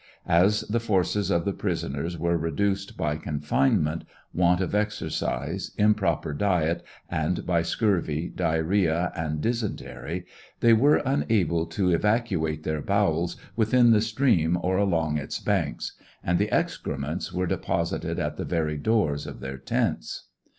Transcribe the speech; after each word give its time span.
As 0.25 0.61
the' 0.61 0.79
forces 0.79 1.29
of 1.29 1.45
the 1.45 1.53
prisoners 1.53 2.17
were 2.17 2.35
reduced 2.35 2.97
by 2.97 3.17
confinement, 3.17 4.03
want 4.33 4.59
of 4.59 4.71
exer 4.71 5.11
cise, 5.11 5.75
improper 5.77 6.33
diet, 6.33 6.81
and 7.07 7.45
by 7.45 7.61
scurvy, 7.61 8.27
diarrhea, 8.27 9.11
and 9.15 9.41
dysentary, 9.41 10.25
they 10.59 10.73
were 10.73 11.03
unable 11.05 11.67
to 11.67 11.91
evacuate 11.91 12.63
their 12.63 12.81
bowels 12.81 13.37
within 13.55 13.91
the 13.91 14.01
stream 14.01 14.57
or 14.59 14.75
along 14.77 15.19
its 15.19 15.37
banks; 15.37 15.93
and 16.23 16.39
the 16.39 16.51
excrements 16.51 17.31
were 17.31 17.45
deposited 17.45 18.17
at 18.17 18.37
the 18.37 18.43
very 18.43 18.77
doors 18.77 19.27
of 19.27 19.39
their 19.39 19.59
tents. 19.59 20.29